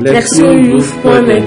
Lectionnews.net 0.00 1.44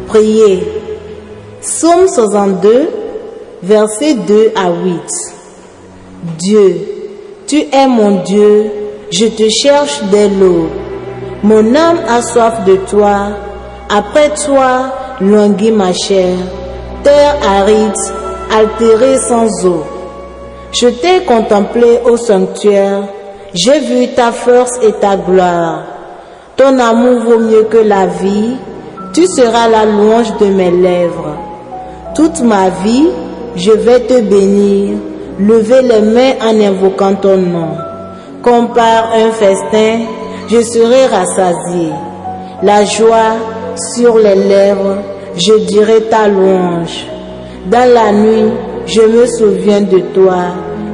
Priez. 0.07 0.63
Psaume 1.61 2.07
62, 2.07 2.89
versets 3.63 4.15
2 4.15 4.53
à 4.55 4.71
8. 4.71 5.03
Dieu, 6.39 6.77
tu 7.47 7.57
es 7.57 7.89
mon 7.89 8.23
Dieu, 8.23 8.71
je 9.11 9.27
te 9.27 9.49
cherche 9.49 10.01
dès 10.11 10.29
l'aube. 10.29 10.69
Mon 11.43 11.75
âme 11.75 12.01
a 12.07 12.21
soif 12.21 12.65
de 12.67 12.77
toi, 12.91 13.29
après 13.89 14.29
toi 14.45 14.93
languit 15.23 15.73
ma 15.73 15.91
chair. 15.95 16.37
Terre 17.03 17.35
aride, 17.49 17.95
altérée 18.55 19.17
sans 19.17 19.49
eau. 19.65 19.83
Je 20.73 20.89
t'ai 20.89 21.25
contemplé 21.27 21.99
au 22.05 22.19
sanctuaire, 22.19 23.05
j'ai 23.55 23.81
vu 23.81 24.09
ta 24.09 24.33
force 24.33 24.79
et 24.83 24.93
ta 24.93 25.17
gloire. 25.17 25.85
Ton 26.57 26.79
amour 26.79 27.23
vaut 27.23 27.39
mieux 27.39 27.65
que 27.71 27.79
la 27.79 28.05
vie, 28.05 28.57
tu 29.15 29.27
seras 29.27 29.67
la 29.69 29.87
louange 29.87 30.37
de 30.39 30.47
mes 30.47 30.71
lèvres. 30.71 31.39
Toute 32.15 32.43
ma 32.43 32.69
vie, 32.69 33.09
je 33.57 33.73
vais 33.73 34.01
te 34.01 34.21
bénir, 34.21 34.99
lever 35.39 35.81
les 35.81 36.03
mains 36.03 36.35
en 36.43 36.61
invoquant 36.61 37.15
ton 37.15 37.39
nom. 37.39 37.71
Comme 38.43 38.75
par 38.75 39.15
un 39.15 39.33
festin, 39.33 40.01
je 40.51 40.61
serai 40.63 41.07
rassasié. 41.07 41.91
La 42.63 42.85
joie 42.85 43.37
sur 43.95 44.19
les 44.19 44.35
lèvres, 44.35 44.99
je 45.37 45.65
dirai 45.67 46.03
ta 46.11 46.29
louange. 46.29 47.07
Dans 47.71 47.93
la 47.93 48.13
nuit, 48.13 48.51
je 48.87 49.03
me 49.03 49.27
souviens 49.27 49.83
de 49.83 50.01
toi 50.13 50.47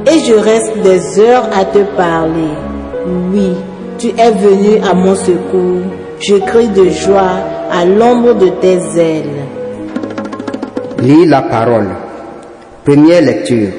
et 0.05 0.19
je 0.19 0.33
reste 0.33 0.77
des 0.83 1.19
heures 1.19 1.49
à 1.57 1.65
te 1.65 1.79
parler. 1.95 2.53
Oui, 3.33 3.53
tu 3.97 4.09
es 4.09 4.31
venu 4.31 4.77
à 4.87 4.93
mon 4.93 5.15
secours. 5.15 5.81
Je 6.19 6.35
crie 6.35 6.69
de 6.69 6.89
joie 6.89 7.39
à 7.71 7.85
l'ombre 7.85 8.35
de 8.35 8.49
tes 8.61 8.79
ailes. 8.99 9.45
Lis 10.99 11.25
la 11.25 11.41
parole. 11.41 11.89
Première 12.85 13.21
lecture. 13.21 13.69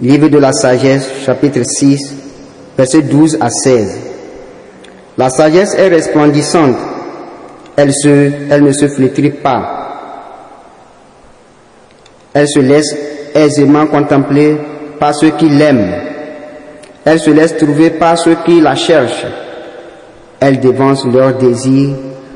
Livre 0.00 0.28
de 0.28 0.38
la 0.38 0.52
sagesse, 0.52 1.08
chapitre 1.24 1.62
6, 1.62 2.14
versets 2.76 3.02
12 3.02 3.38
à 3.40 3.50
16. 3.50 4.11
La 5.22 5.30
sagesse 5.30 5.76
est 5.76 5.86
resplendissante. 5.86 6.74
Elle, 7.76 7.92
ne 8.64 8.72
se 8.72 8.88
flétrit 8.88 9.30
pas. 9.30 9.62
Elle 12.34 12.48
se 12.48 12.58
laisse 12.58 12.92
aisément 13.32 13.86
contempler 13.86 14.56
par 14.98 15.14
ceux 15.14 15.30
qui 15.30 15.48
l'aiment. 15.48 15.94
Elle 17.04 17.20
se 17.20 17.30
laisse 17.30 17.56
trouver 17.56 17.90
par 17.90 18.18
ceux 18.18 18.34
qui 18.44 18.60
la 18.60 18.74
cherchent. 18.74 19.26
Elle 20.40 20.58
dévance 20.58 21.06
leurs 21.06 21.34
désirs 21.34 21.94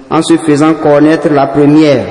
en 0.08 0.22
se 0.22 0.36
faisant 0.36 0.74
connaître 0.74 1.28
la 1.28 1.48
première. 1.48 2.04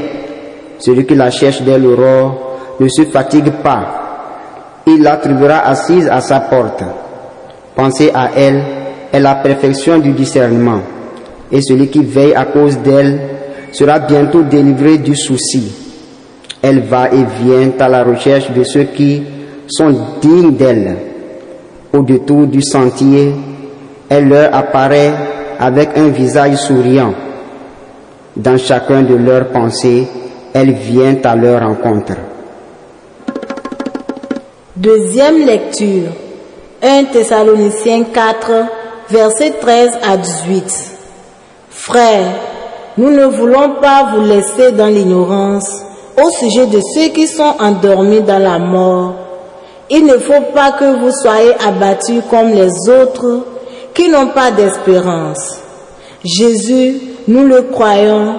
Celui 0.80 1.06
qui 1.06 1.16
la 1.16 1.32
cherche 1.32 1.62
dès 1.62 1.80
l'aurore 1.80 2.76
ne 2.82 2.90
se 2.90 3.06
fatigue 3.06 3.62
pas. 3.64 4.82
Il 4.88 5.02
la 5.02 5.16
trouvera 5.16 5.60
assise 5.60 6.10
à 6.10 6.20
sa 6.20 6.42
porte. 6.42 6.84
Pensez 7.78 8.12
à 8.14 8.32
elle 8.36 8.85
est 9.16 9.20
la 9.22 9.36
perfection 9.36 9.98
du 10.00 10.12
discernement. 10.12 10.82
Et 11.50 11.62
celui 11.62 11.88
qui 11.88 12.04
veille 12.04 12.34
à 12.34 12.46
cause 12.46 12.78
d'elle 12.80 13.20
sera 13.72 14.00
bientôt 14.00 14.42
délivré 14.42 14.98
du 14.98 15.16
souci. 15.16 15.72
Elle 16.62 16.82
va 16.82 17.10
et 17.12 17.24
vient 17.42 17.72
à 17.80 17.88
la 17.88 18.04
recherche 18.04 18.52
de 18.52 18.64
ceux 18.64 18.84
qui 18.84 19.24
sont 19.68 19.96
dignes 20.22 20.56
d'elle. 20.56 20.98
Au 21.94 22.02
détour 22.02 22.48
du 22.48 22.62
sentier, 22.62 23.34
elle 24.10 24.28
leur 24.28 24.54
apparaît 24.54 25.14
avec 25.60 25.90
un 25.96 26.10
visage 26.10 26.58
souriant. 26.58 27.14
Dans 28.36 28.58
chacun 28.58 29.02
de 29.04 29.16
leurs 29.16 29.48
pensées, 29.48 30.08
elle 30.54 30.72
vient 30.74 31.16
à 31.24 31.36
leur 31.38 31.62
rencontre. 31.62 32.16
Deuxième 34.76 35.46
lecture. 35.46 36.10
1 36.84 37.06
Thessaloniciens 37.06 38.04
4, 38.14 38.52
versets 39.10 39.54
13 39.62 40.00
à 40.04 40.18
18. 40.18 40.92
Frères, 41.70 42.34
nous 42.98 43.12
ne 43.12 43.26
voulons 43.26 43.76
pas 43.82 44.12
vous 44.14 44.24
laisser 44.26 44.72
dans 44.72 44.88
l'ignorance 44.88 45.82
au 46.24 46.30
sujet 46.30 46.66
de 46.68 46.80
ceux 46.94 47.10
qui 47.10 47.28
sont 47.28 47.56
endormis 47.60 48.22
dans 48.22 48.40
la 48.40 48.58
mort. 48.58 49.14
Il 49.90 50.06
ne 50.06 50.18
faut 50.18 50.42
pas 50.54 50.72
que 50.72 51.00
vous 51.00 51.12
soyez 51.12 51.54
abattus 51.66 52.24
comme 52.30 52.50
les 52.50 52.90
autres 52.90 53.46
qui 53.94 54.10
n'ont 54.10 54.30
pas 54.30 54.52
d'espérance. 54.52 55.60
Jésus, 56.24 57.02
nous 57.28 57.46
le 57.46 57.64
croyons, 57.64 58.36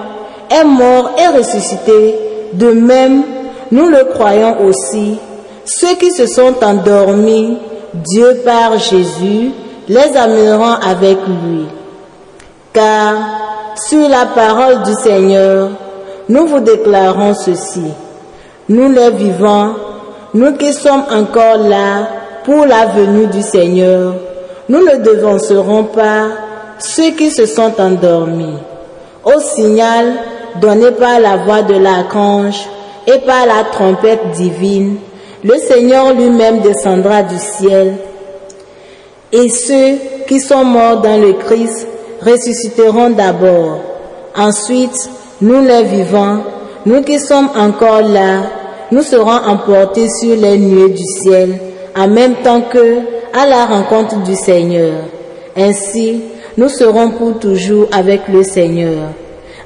est 0.49 0.65
mort 0.65 1.11
et 1.17 1.37
ressuscité. 1.37 2.15
De 2.53 2.71
même, 2.71 3.23
nous 3.71 3.87
le 3.87 4.05
croyons 4.13 4.65
aussi. 4.65 5.17
Ceux 5.65 5.95
qui 5.95 6.11
se 6.11 6.25
sont 6.25 6.55
endormis, 6.63 7.57
Dieu 7.93 8.41
par 8.43 8.77
Jésus 8.77 9.51
les 9.87 10.17
amènera 10.17 10.79
avec 10.85 11.17
lui. 11.27 11.65
Car 12.73 13.15
sur 13.75 14.07
la 14.09 14.25
parole 14.25 14.83
du 14.83 14.93
Seigneur, 14.93 15.69
nous 16.29 16.47
vous 16.47 16.59
déclarons 16.59 17.33
ceci. 17.33 17.85
Nous 18.69 18.91
les 18.91 19.11
vivants, 19.11 19.73
nous 20.33 20.53
qui 20.53 20.73
sommes 20.73 21.05
encore 21.11 21.57
là 21.57 22.09
pour 22.43 22.65
la 22.65 22.85
venue 22.87 23.27
du 23.27 23.41
Seigneur, 23.41 24.13
nous 24.69 24.79
ne 24.79 24.97
devancerons 24.97 25.85
pas 25.85 26.27
ceux 26.79 27.11
qui 27.11 27.31
se 27.31 27.45
sont 27.45 27.73
endormis. 27.79 28.57
Au 29.23 29.39
signal 29.39 30.13
donné 30.61 30.91
par 30.91 31.19
la 31.19 31.37
voix 31.37 31.61
de 31.61 31.75
l'archange 31.75 32.67
et 33.05 33.19
par 33.19 33.45
la 33.45 33.63
trompette 33.71 34.31
divine, 34.31 34.97
le 35.43 35.57
Seigneur 35.57 36.13
lui-même 36.13 36.59
descendra 36.59 37.23
du 37.23 37.37
ciel. 37.37 37.93
Et 39.39 39.49
ceux 39.49 39.99
qui 40.27 40.39
sont 40.39 40.65
morts 40.65 41.01
dans 41.01 41.21
le 41.21 41.33
Christ 41.33 41.87
ressusciteront 42.25 43.11
d'abord. 43.11 43.81
Ensuite, 44.35 44.97
nous 45.41 45.61
les 45.61 45.83
vivants, 45.83 46.39
nous 46.87 47.03
qui 47.03 47.19
sommes 47.19 47.49
encore 47.55 48.01
là, 48.01 48.41
nous 48.91 49.03
serons 49.03 49.29
emportés 49.29 50.07
sur 50.09 50.35
les 50.35 50.57
nuées 50.57 50.89
du 50.89 51.03
ciel, 51.03 51.59
en 51.95 52.07
même 52.07 52.33
temps 52.43 52.61
que 52.61 52.97
à 53.31 53.45
la 53.45 53.67
rencontre 53.67 54.23
du 54.23 54.33
Seigneur. 54.33 55.03
Ainsi, 55.55 56.19
nous 56.57 56.69
serons 56.69 57.11
pour 57.11 57.37
toujours 57.37 57.89
avec 57.91 58.21
le 58.33 58.41
Seigneur. 58.41 59.09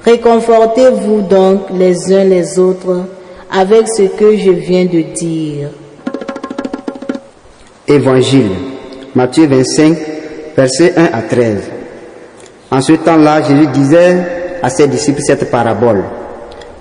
Réconfortez-vous 0.03 1.21
donc 1.21 1.61
les 1.73 2.13
uns 2.13 2.25
les 2.25 2.59
autres 2.59 3.05
avec 3.49 3.87
ce 3.87 4.03
que 4.03 4.35
je 4.35 4.51
viens 4.51 4.83
de 4.83 5.01
dire. 5.01 5.69
Évangile, 7.87 8.70
Matthieu 9.13 9.45
25, 9.45 9.97
versets 10.55 10.93
1 10.95 11.03
à 11.11 11.21
13. 11.23 11.57
En 12.71 12.79
ce 12.79 12.93
temps-là, 12.93 13.41
Jésus 13.41 13.67
disait 13.67 14.17
à 14.63 14.69
ses 14.69 14.87
disciples 14.87 15.19
cette 15.21 15.51
parabole. 15.51 16.03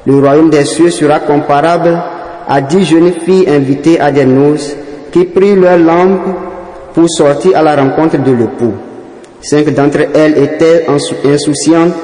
Le 0.06 0.16
royaume 0.16 0.48
des 0.48 0.64
cieux 0.64 0.90
sera 0.90 1.18
comparable 1.18 2.00
à 2.46 2.60
dix 2.60 2.84
jeunes 2.84 3.12
filles 3.24 3.48
invitées 3.48 3.98
à 3.98 4.12
des 4.12 4.24
noces 4.24 4.76
qui 5.10 5.24
prirent 5.24 5.56
leur 5.56 5.78
lampe 5.78 6.20
pour 6.94 7.10
sortir 7.10 7.58
à 7.58 7.62
la 7.62 7.74
rencontre 7.74 8.22
de 8.22 8.30
l'époux. 8.30 8.74
Cinq 9.42 9.74
d'entre 9.74 9.98
elles 10.14 10.38
étaient 10.38 10.86
insouciantes 10.88 11.94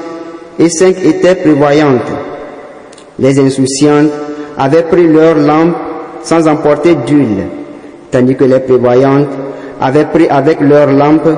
et 0.59 0.69
cinq 0.69 0.97
étaient 1.05 1.35
prévoyantes. 1.35 2.11
Les 3.17 3.39
insouciantes 3.39 4.11
avaient 4.57 4.83
pris 4.83 5.07
leur 5.07 5.35
lampe 5.35 5.75
sans 6.21 6.45
emporter 6.49 6.95
d'huile, 6.95 7.45
tandis 8.11 8.35
que 8.35 8.43
les 8.43 8.59
prévoyantes 8.59 9.46
avaient 9.79 10.05
pris 10.05 10.27
avec 10.27 10.61
leur 10.61 10.87
lampe 10.91 11.29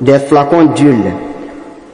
des 0.00 0.18
flacons 0.18 0.66
d'huile. 0.74 1.12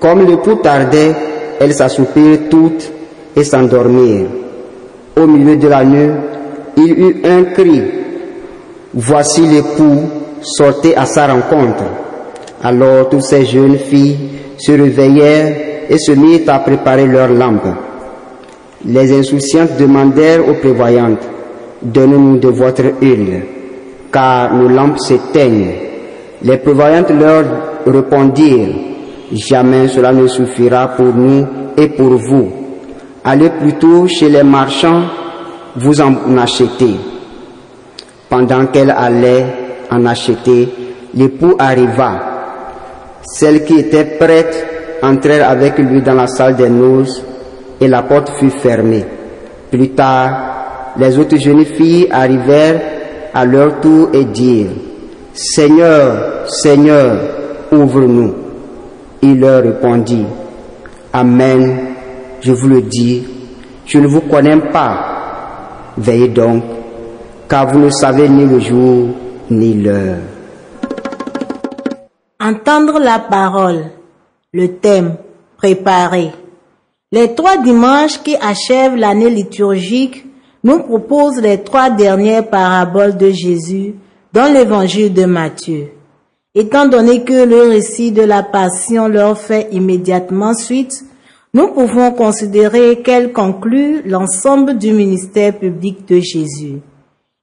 Comme 0.00 0.26
le 0.26 0.36
pouls 0.38 0.56
tardait, 0.56 1.14
elles 1.60 1.74
s'assoupirent 1.74 2.48
toutes 2.50 2.90
et 3.36 3.44
s'endormirent. 3.44 4.26
Au 5.16 5.26
milieu 5.26 5.56
de 5.56 5.68
la 5.68 5.84
nuit, 5.84 6.10
il 6.76 6.92
eut 6.92 7.22
un 7.24 7.44
cri. 7.44 7.82
Voici 8.94 9.42
l'époux, 9.42 10.08
sortez 10.42 10.96
à 10.96 11.06
sa 11.06 11.26
rencontre. 11.28 11.84
Alors 12.62 13.08
toutes 13.08 13.22
ces 13.22 13.44
jeunes 13.44 13.78
filles 13.78 14.18
se 14.58 14.72
réveillèrent 14.72 15.54
et 15.88 15.98
se 15.98 16.12
mirent 16.12 16.48
à 16.48 16.58
préparer 16.60 17.06
leur 17.06 17.28
lampe. 17.28 17.68
Les 18.84 19.16
insouciantes 19.16 19.76
demandèrent 19.78 20.48
aux 20.48 20.54
prévoyantes, 20.54 21.28
Donnez-nous 21.82 22.38
de 22.38 22.48
votre 22.48 22.84
huile, 23.00 23.42
car 24.12 24.54
nos 24.54 24.68
lampes 24.68 24.98
s'éteignent. 24.98 25.72
Les 26.42 26.58
prévoyantes 26.58 27.10
leur 27.10 27.44
répondirent, 27.86 28.68
Jamais 29.32 29.88
cela 29.88 30.12
ne 30.12 30.26
suffira 30.26 30.88
pour 30.88 31.06
nous 31.06 31.46
et 31.78 31.88
pour 31.88 32.16
vous. 32.16 32.52
Allez 33.24 33.48
plutôt 33.48 34.06
chez 34.06 34.28
les 34.28 34.42
marchands, 34.42 35.04
vous 35.76 36.00
en 36.02 36.36
achetez. 36.36 36.96
Pendant 38.28 38.66
qu'elle 38.66 38.90
allait 38.90 39.46
en 39.90 40.04
acheter, 40.04 40.68
l'époux 41.14 41.54
arriva. 41.58 42.20
Celles 43.22 43.64
qui 43.64 43.78
étaient 43.78 44.04
prêtes 44.04 44.66
entrèrent 45.02 45.48
avec 45.48 45.78
lui 45.78 46.02
dans 46.02 46.14
la 46.14 46.26
salle 46.26 46.56
des 46.56 46.68
noces 46.68 47.22
et 47.80 47.88
la 47.88 48.02
porte 48.02 48.32
fut 48.38 48.50
fermée. 48.50 49.04
Plus 49.70 49.90
tard, 49.90 50.92
les 50.98 51.18
autres 51.18 51.38
jeunes 51.38 51.64
filles 51.64 52.08
arrivèrent 52.10 52.80
à 53.34 53.44
leur 53.44 53.80
tour 53.80 54.10
et 54.12 54.24
dirent, 54.24 54.70
Seigneur, 55.32 56.48
Seigneur, 56.48 57.18
ouvre-nous. 57.70 58.34
Il 59.22 59.40
leur 59.40 59.62
répondit, 59.62 60.26
Amen, 61.12 61.78
je 62.40 62.52
vous 62.52 62.68
le 62.68 62.82
dis, 62.82 63.24
je 63.86 63.98
ne 63.98 64.06
vous 64.06 64.22
connais 64.22 64.56
pas. 64.56 65.92
Veillez 65.96 66.28
donc, 66.28 66.62
car 67.48 67.72
vous 67.72 67.78
ne 67.78 67.90
savez 67.90 68.28
ni 68.28 68.46
le 68.46 68.60
jour 68.60 69.08
ni 69.50 69.74
l'heure. 69.74 70.18
Entendre 72.40 72.98
la 72.98 73.18
parole. 73.20 73.84
Le 74.52 74.68
thème. 74.68 75.16
Préparer. 75.56 76.32
Les 77.12 77.34
trois 77.36 77.58
dimanches 77.58 78.20
qui 78.22 78.34
achèvent 78.34 78.96
l'année 78.96 79.30
liturgique 79.30 80.26
nous 80.64 80.80
proposent 80.80 81.40
les 81.40 81.62
trois 81.62 81.90
dernières 81.90 82.48
paraboles 82.48 83.16
de 83.16 83.30
Jésus 83.30 83.94
dans 84.32 84.52
l'évangile 84.52 85.12
de 85.12 85.24
Matthieu. 85.24 85.88
Étant 86.54 86.86
donné 86.86 87.24
que 87.24 87.44
le 87.44 87.68
récit 87.68 88.12
de 88.12 88.22
la 88.22 88.42
passion 88.42 89.08
leur 89.08 89.38
fait 89.38 89.68
immédiatement 89.72 90.54
suite, 90.54 91.04
nous 91.54 91.68
pouvons 91.68 92.12
considérer 92.12 93.02
qu'elle 93.02 93.32
conclut 93.32 94.02
l'ensemble 94.06 94.78
du 94.78 94.92
ministère 94.92 95.58
public 95.58 96.06
de 96.08 96.20
Jésus. 96.20 96.80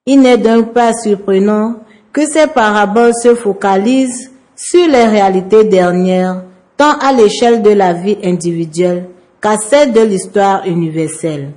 Il 0.06 0.22
n'est 0.22 0.38
donc 0.38 0.74
pas 0.74 0.94
surprenant 0.94 1.76
que 2.12 2.26
ces 2.26 2.48
paraboles 2.48 3.14
se 3.14 3.36
focalisent 3.36 4.32
sur 4.56 4.88
les 4.88 5.06
réalités 5.06 5.64
dernières, 5.64 6.44
tant 6.76 6.98
à 7.00 7.14
l'échelle 7.14 7.62
de 7.62 7.70
la 7.70 7.94
vie 7.94 8.18
individuelle 8.24 9.10
qu'à 9.42 9.58
celle 9.58 9.92
de 9.92 10.02
l'histoire 10.02 10.66
universelle. 10.66 11.52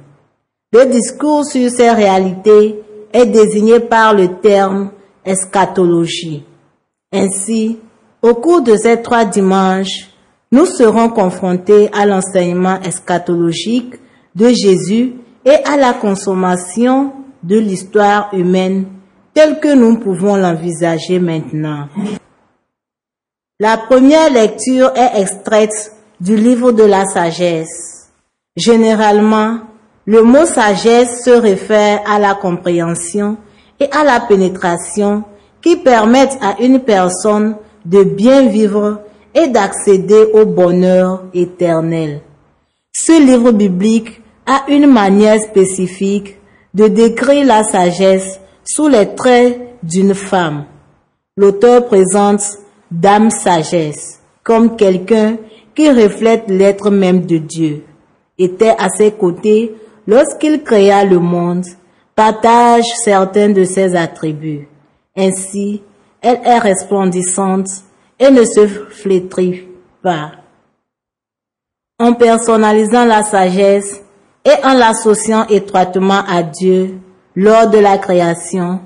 Le 0.72 0.86
discours 0.86 1.44
sur 1.44 1.70
ces 1.70 1.90
réalités 1.90 2.80
est 3.12 3.26
désigné 3.26 3.78
par 3.78 4.14
le 4.14 4.40
terme 4.40 4.90
eschatologie. 5.22 6.44
Ainsi, 7.12 7.78
au 8.22 8.34
cours 8.34 8.62
de 8.62 8.76
ces 8.76 9.02
trois 9.02 9.26
dimanches, 9.26 10.08
nous 10.50 10.64
serons 10.64 11.10
confrontés 11.10 11.90
à 11.92 12.06
l'enseignement 12.06 12.80
eschatologique 12.80 13.94
de 14.34 14.48
Jésus 14.48 15.12
et 15.44 15.56
à 15.64 15.76
la 15.76 15.92
consommation 15.92 17.12
de 17.42 17.58
l'histoire 17.58 18.30
humaine 18.32 18.86
telle 19.34 19.60
que 19.60 19.74
nous 19.74 19.98
pouvons 19.98 20.36
l'envisager 20.36 21.18
maintenant. 21.18 21.88
La 23.60 23.76
première 23.76 24.30
lecture 24.30 24.90
est 24.96 25.20
extraite 25.20 25.92
du 26.18 26.36
livre 26.36 26.72
de 26.72 26.84
la 26.84 27.04
sagesse. 27.04 28.10
Généralement, 28.56 29.58
le 30.06 30.22
mot 30.22 30.46
sagesse 30.46 31.24
se 31.24 31.30
réfère 31.30 32.00
à 32.06 32.18
la 32.18 32.34
compréhension 32.34 33.36
et 33.78 33.88
à 33.92 34.04
la 34.04 34.20
pénétration 34.20 35.24
qui 35.60 35.76
permettent 35.76 36.38
à 36.40 36.60
une 36.60 36.80
personne 36.80 37.56
de 37.84 38.02
bien 38.02 38.48
vivre 38.48 39.00
et 39.34 39.48
d'accéder 39.48 40.26
au 40.34 40.44
bonheur 40.44 41.24
éternel. 41.32 42.20
Ce 42.92 43.12
livre 43.12 43.52
biblique 43.52 44.20
a 44.46 44.64
une 44.68 44.86
manière 44.86 45.40
spécifique 45.40 46.36
de 46.74 46.88
décrire 46.88 47.46
la 47.46 47.62
sagesse 47.62 48.40
sous 48.64 48.88
les 48.88 49.14
traits 49.14 49.60
d'une 49.82 50.14
femme. 50.14 50.64
L'auteur 51.36 51.86
présente 51.86 52.42
Dame 52.90 53.30
Sagesse 53.30 54.20
comme 54.42 54.76
quelqu'un 54.76 55.36
qui 55.74 55.88
reflète 55.90 56.44
l'être 56.48 56.90
même 56.90 57.24
de 57.24 57.38
Dieu. 57.38 57.84
Était 58.38 58.74
à 58.76 58.88
ses 58.88 59.12
côtés 59.12 59.74
lorsqu'il 60.06 60.62
créa 60.62 61.04
le 61.04 61.18
monde, 61.18 61.64
partage 62.14 62.84
certains 63.04 63.50
de 63.50 63.64
ses 63.64 63.96
attributs. 63.96 64.68
Ainsi, 65.16 65.82
elle 66.20 66.40
est 66.44 66.58
resplendissante 66.58 67.68
et 68.18 68.30
ne 68.30 68.44
se 68.44 68.66
flétrit 68.66 69.66
pas. 70.02 70.32
En 71.98 72.14
personnalisant 72.14 73.04
la 73.04 73.22
sagesse 73.22 74.02
et 74.44 74.64
en 74.64 74.74
l'associant 74.74 75.46
étroitement 75.48 76.22
à 76.28 76.42
Dieu 76.42 76.98
lors 77.36 77.70
de 77.70 77.78
la 77.78 77.98
création, 77.98 78.80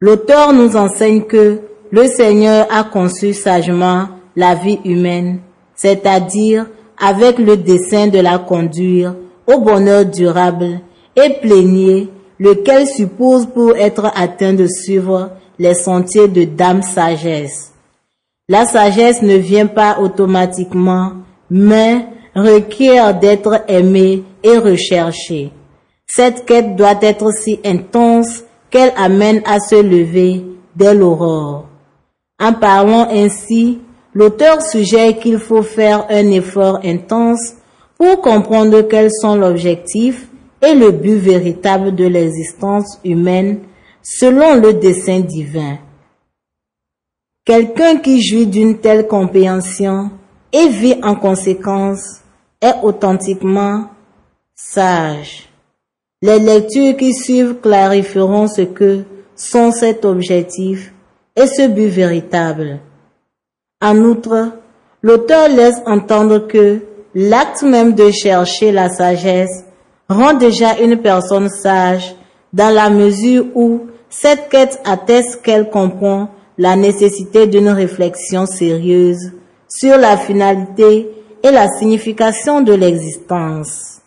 l'auteur 0.00 0.52
nous 0.52 0.76
enseigne 0.76 1.22
que 1.22 1.60
le 1.90 2.06
Seigneur 2.06 2.66
a 2.70 2.84
conçu 2.84 3.32
sagement 3.32 4.08
la 4.34 4.54
vie 4.54 4.80
humaine, 4.84 5.40
c'est-à-dire 5.74 6.66
avec 6.98 7.38
le 7.38 7.56
dessein 7.56 8.08
de 8.08 8.18
la 8.18 8.38
conduire 8.38 9.14
au 9.46 9.60
bonheur 9.60 10.04
durable 10.04 10.80
et 11.14 11.30
plénier, 11.40 12.08
lequel 12.38 12.86
suppose 12.86 13.46
pour 13.46 13.76
être 13.76 14.10
atteint 14.14 14.52
de 14.52 14.66
suivre 14.66 15.30
les 15.58 15.74
sentiers 15.74 16.28
de 16.28 16.44
Dame 16.44 16.82
Sagesse. 16.82 17.72
La 18.48 18.64
sagesse 18.64 19.22
ne 19.22 19.36
vient 19.36 19.66
pas 19.66 19.98
automatiquement, 20.00 21.12
mais 21.50 22.06
requiert 22.34 23.18
d'être 23.18 23.64
aimée 23.66 24.22
et 24.42 24.58
recherchée. 24.58 25.50
Cette 26.06 26.44
quête 26.44 26.76
doit 26.76 26.98
être 27.00 27.32
si 27.32 27.58
intense 27.64 28.44
qu'elle 28.70 28.92
amène 28.96 29.42
à 29.46 29.58
se 29.58 29.74
lever 29.74 30.44
dès 30.76 30.94
l'aurore. 30.94 31.66
En 32.40 32.52
parlant 32.52 33.08
ainsi, 33.10 33.80
l'auteur 34.14 34.62
suggère 34.62 35.18
qu'il 35.18 35.38
faut 35.38 35.62
faire 35.62 36.06
un 36.10 36.30
effort 36.30 36.80
intense 36.84 37.54
pour 37.98 38.20
comprendre 38.20 38.82
quels 38.82 39.10
sont 39.10 39.36
l'objectif 39.36 40.28
et 40.62 40.74
le 40.74 40.90
but 40.90 41.16
véritable 41.16 41.94
de 41.94 42.06
l'existence 42.06 42.98
humaine 43.04 43.60
selon 44.02 44.54
le 44.54 44.74
dessein 44.74 45.20
divin. 45.20 45.78
Quelqu'un 47.44 47.96
qui 47.96 48.22
jouit 48.22 48.46
d'une 48.46 48.78
telle 48.78 49.06
compréhension 49.06 50.10
et 50.52 50.68
vit 50.68 50.98
en 51.02 51.14
conséquence 51.14 52.20
est 52.60 52.74
authentiquement 52.82 53.88
sage. 54.54 55.48
Les 56.22 56.38
lectures 56.38 56.96
qui 56.96 57.14
suivent 57.14 57.60
clarifieront 57.60 58.48
ce 58.48 58.62
que 58.62 59.04
sont 59.34 59.70
cet 59.70 60.04
objectif 60.04 60.92
et 61.36 61.46
ce 61.46 61.68
but 61.68 61.88
véritable. 61.88 62.80
En 63.82 63.98
outre, 63.98 64.52
l'auteur 65.02 65.48
laisse 65.48 65.82
entendre 65.84 66.46
que 66.48 66.80
l'acte 67.18 67.62
même 67.62 67.94
de 67.94 68.10
chercher 68.10 68.72
la 68.72 68.90
sagesse 68.90 69.64
rend 70.06 70.34
déjà 70.34 70.78
une 70.78 71.00
personne 71.00 71.48
sage 71.48 72.14
dans 72.52 72.68
la 72.68 72.90
mesure 72.90 73.46
où 73.54 73.86
cette 74.10 74.50
quête 74.50 74.78
atteste 74.84 75.40
qu'elle 75.40 75.70
comprend 75.70 76.28
la 76.58 76.76
nécessité 76.76 77.46
d'une 77.46 77.70
réflexion 77.70 78.44
sérieuse 78.44 79.32
sur 79.66 79.96
la 79.96 80.18
finalité 80.18 81.10
et 81.42 81.50
la 81.50 81.68
signification 81.78 82.60
de 82.60 82.74
l'existence. 82.74 84.02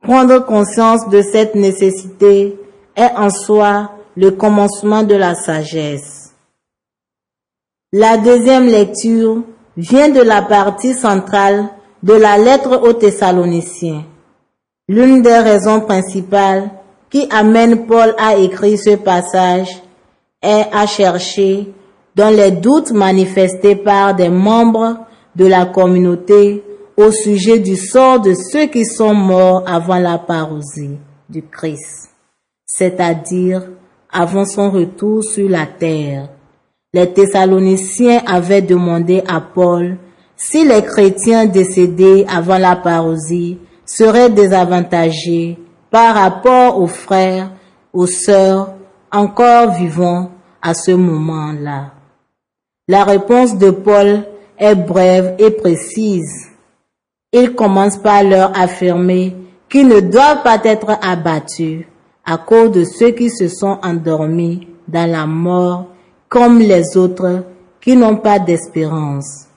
Prendre 0.00 0.38
conscience 0.38 1.08
de 1.08 1.22
cette 1.22 1.56
nécessité 1.56 2.56
est 2.94 3.10
en 3.16 3.30
soi 3.30 3.90
le 4.16 4.30
commencement 4.30 5.02
de 5.02 5.16
la 5.16 5.34
sagesse. 5.34 6.32
La 7.92 8.18
deuxième 8.18 8.66
lecture 8.66 9.42
vient 9.76 10.10
de 10.10 10.22
la 10.22 10.42
partie 10.42 10.94
centrale 10.94 11.70
de 12.02 12.14
la 12.14 12.38
lettre 12.38 12.80
aux 12.82 12.92
Thessaloniciens. 12.92 14.04
L'une 14.88 15.22
des 15.22 15.38
raisons 15.38 15.80
principales 15.80 16.70
qui 17.10 17.26
amène 17.30 17.86
Paul 17.86 18.14
à 18.18 18.36
écrire 18.36 18.78
ce 18.78 18.96
passage 18.96 19.82
est 20.42 20.66
à 20.72 20.86
chercher 20.86 21.72
dans 22.14 22.30
les 22.30 22.50
doutes 22.50 22.92
manifestés 22.92 23.76
par 23.76 24.14
des 24.14 24.28
membres 24.28 24.96
de 25.36 25.46
la 25.46 25.66
communauté 25.66 26.64
au 26.96 27.10
sujet 27.10 27.58
du 27.58 27.76
sort 27.76 28.20
de 28.20 28.34
ceux 28.34 28.66
qui 28.66 28.84
sont 28.84 29.14
morts 29.14 29.62
avant 29.66 29.98
la 29.98 30.18
parousie 30.18 30.98
du 31.28 31.42
Christ, 31.42 32.10
c'est-à-dire 32.66 33.62
avant 34.12 34.44
son 34.44 34.70
retour 34.70 35.22
sur 35.22 35.48
la 35.48 35.66
terre. 35.66 36.28
Les 36.92 37.12
Thessaloniciens 37.12 38.22
avaient 38.26 38.62
demandé 38.62 39.22
à 39.28 39.40
Paul 39.40 39.96
si 40.42 40.64
les 40.64 40.82
chrétiens 40.82 41.44
décédés 41.44 42.24
avant 42.26 42.56
la 42.56 42.74
parousie 42.74 43.58
seraient 43.84 44.30
désavantagés 44.30 45.58
par 45.90 46.14
rapport 46.14 46.80
aux 46.80 46.86
frères, 46.86 47.50
aux 47.92 48.06
sœurs 48.06 48.72
encore 49.12 49.72
vivants 49.72 50.30
à 50.62 50.72
ce 50.72 50.92
moment-là. 50.92 51.92
La 52.88 53.04
réponse 53.04 53.58
de 53.58 53.70
Paul 53.70 54.24
est 54.58 54.74
brève 54.74 55.34
et 55.38 55.50
précise. 55.50 56.48
Il 57.32 57.54
commence 57.54 57.98
par 57.98 58.22
leur 58.22 58.58
affirmer 58.58 59.36
qu'ils 59.68 59.88
ne 59.88 60.00
doivent 60.00 60.42
pas 60.42 60.58
être 60.64 60.96
abattus 61.02 61.84
à 62.24 62.38
cause 62.38 62.70
de 62.70 62.84
ceux 62.84 63.10
qui 63.10 63.28
se 63.28 63.48
sont 63.48 63.78
endormis 63.82 64.66
dans 64.88 65.08
la 65.10 65.26
mort 65.26 65.88
comme 66.30 66.60
les 66.60 66.96
autres 66.96 67.44
qui 67.80 67.94
n'ont 67.94 68.16
pas 68.16 68.38
d'espérance. 68.38 69.49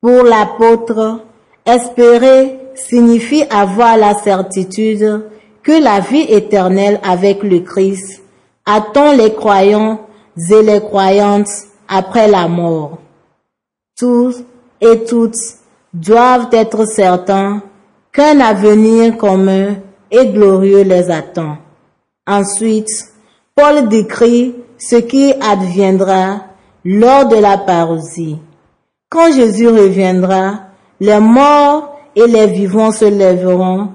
Pour 0.00 0.22
l'apôtre, 0.22 1.20
espérer 1.64 2.58
signifie 2.74 3.44
avoir 3.50 3.96
la 3.96 4.14
certitude 4.14 5.24
que 5.62 5.82
la 5.82 6.00
vie 6.00 6.26
éternelle 6.28 7.00
avec 7.02 7.42
le 7.42 7.60
Christ 7.60 8.22
attend 8.64 9.12
les 9.12 9.32
croyants 9.32 10.00
et 10.36 10.62
les 10.62 10.80
croyantes 10.80 11.48
après 11.88 12.28
la 12.28 12.46
mort. 12.46 12.98
Tous 13.98 14.44
et 14.80 15.04
toutes 15.04 15.38
doivent 15.94 16.48
être 16.52 16.84
certains 16.84 17.62
qu'un 18.12 18.40
avenir 18.40 19.16
commun 19.16 19.76
et 20.10 20.26
glorieux 20.26 20.82
les 20.82 21.10
attend. 21.10 21.56
Ensuite, 22.26 22.90
Paul 23.54 23.88
décrit 23.88 24.54
ce 24.78 24.96
qui 24.96 25.32
adviendra 25.40 26.42
lors 26.84 27.26
de 27.28 27.36
la 27.36 27.56
parousie. 27.56 28.38
Quand 29.08 29.32
Jésus 29.32 29.68
reviendra, 29.68 30.62
les 30.98 31.20
morts 31.20 31.96
et 32.16 32.26
les 32.26 32.48
vivants 32.48 32.90
se 32.90 33.04
lèveront 33.04 33.90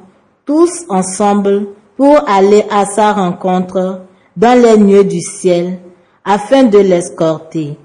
tous 0.45 0.85
ensemble 0.87 1.67
pour 1.97 2.17
aller 2.29 2.63
à 2.71 2.85
sa 2.85 3.11
rencontre 3.11 4.01
dans 4.37 4.59
les 4.59 4.77
nuées 4.77 5.03
du 5.03 5.19
ciel 5.19 5.79
afin 6.23 6.63
de 6.63 6.77
l'escorter. 6.79 7.77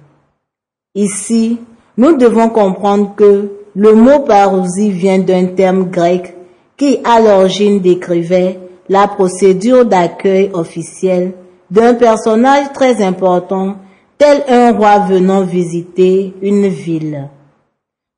Ici, 0.95 1.59
nous 1.97 2.17
devons 2.17 2.49
comprendre 2.49 3.15
que 3.17 3.51
le 3.75 3.95
mot 3.95 4.21
parousie 4.21 4.91
vient 4.91 5.19
d'un 5.19 5.47
terme 5.47 5.91
grec 5.91 6.37
qui 6.77 7.01
à 7.05 7.21
l'origine 7.21 7.81
décrivait 7.81 8.61
la 8.89 9.09
procédure 9.09 9.85
d'accueil 9.85 10.51
officiel 10.55 11.33
d'un 11.73 11.95
personnage 11.95 12.73
très 12.73 13.03
important 13.03 13.79
tel 14.19 14.45
un 14.49 14.73
roi 14.73 15.01
venant 15.01 15.43
visiter 15.43 16.35
une 16.43 16.69
ville. 16.69 17.29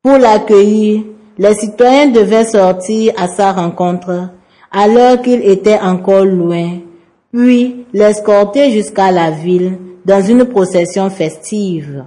Pour 0.03 0.19
l'accueillir, 0.19 1.05
les 1.39 1.55
citoyens 1.55 2.07
devaient 2.07 2.45
sortir 2.45 3.13
à 3.17 3.29
sa 3.29 3.53
rencontre 3.53 4.31
alors 4.71 5.23
qu'il 5.23 5.43
était 5.43 5.79
encore 5.79 6.25
loin, 6.25 6.79
puis 7.33 7.87
l'escorter 7.93 8.71
jusqu'à 8.71 9.11
la 9.11 9.31
ville 9.31 9.79
dans 10.05 10.23
une 10.23 10.45
procession 10.45 11.11
festive. 11.11 12.05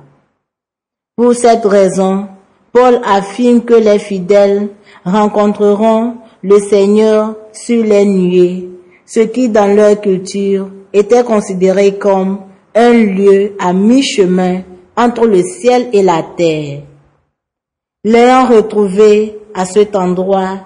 Pour 1.16 1.34
cette 1.34 1.66
raison, 1.66 2.28
Paul 2.72 3.02
affirme 3.06 3.62
que 3.62 3.74
les 3.74 4.00
fidèles 4.00 4.70
rencontreront 5.04 6.16
le 6.42 6.60
Seigneur 6.60 7.36
sur 7.52 7.84
les 7.84 8.06
nuées, 8.06 8.70
ce 9.06 9.20
qui 9.20 9.50
dans 9.50 9.76
leur 9.76 10.00
culture 10.00 10.70
était 10.94 11.24
considéré 11.24 11.98
comme 11.98 12.40
un 12.76 12.94
lieu 12.94 13.54
à 13.60 13.74
mi-chemin 13.74 14.62
entre 14.96 15.26
le 15.26 15.42
ciel 15.42 15.90
et 15.94 16.04
la 16.04 16.24
terre. 16.24 16.84
L'ayant 18.04 18.48
retrouvé 18.48 19.38
à 19.54 19.66
cet 19.66 19.96
endroit, 19.96 20.60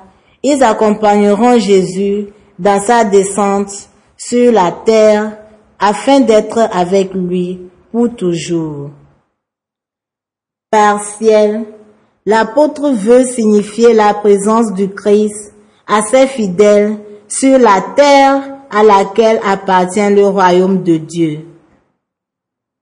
ils 0.44 0.64
accompagneront 0.64 1.60
Jésus 1.60 2.28
dans 2.60 2.80
sa 2.80 3.04
descente 3.04 3.90
sur 4.18 4.52
la 4.52 4.72
terre 4.72 5.38
afin 5.80 6.22
d'être 6.22 6.70
avec 6.72 7.14
lui 7.14 7.60
pour 7.92 8.16
toujours. 8.16 8.92
Par 10.72 11.04
ciel, 11.04 11.66
l'apôtre 12.26 12.92
veut 12.92 13.24
signifier 13.26 13.94
la 13.94 14.14
présence 14.14 14.74
du 14.74 14.90
Christ 14.90 15.54
à 15.88 16.02
ses 16.02 16.28
fidèles 16.28 16.98
sur 17.28 17.58
la 17.58 17.82
terre 17.96 18.42
à 18.70 18.84
laquelle 18.84 19.40
appartient 19.46 20.10
le 20.10 20.28
royaume 20.28 20.84
de 20.84 20.98
Dieu. 20.98 21.46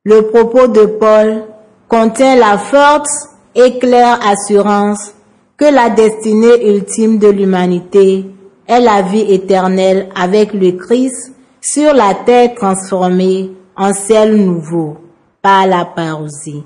Le 0.06 0.24
propos 0.24 0.68
de 0.68 0.86
Paul 0.86 1.46
contient 1.88 2.36
la 2.36 2.58
forte 2.58 3.08
et 3.56 3.80
claire 3.80 4.20
assurance 4.28 5.14
que 5.56 5.64
la 5.64 5.90
destinée 5.90 6.76
ultime 6.76 7.20
de 7.20 7.30
l'humanité 7.30 8.26
est 8.68 8.82
la 8.82 9.02
vie 9.02 9.32
éternelle 9.34 10.10
avec 10.14 10.52
le 10.54 10.74
Christ 10.74 11.32
sur 11.62 11.94
la 11.94 12.16
terre 12.26 12.54
transformée 12.54 13.52
en 13.78 13.94
ciel 13.94 14.36
nouveau 14.36 14.98
par 15.42 15.68
la 15.68 15.86
parousie. 15.86 16.66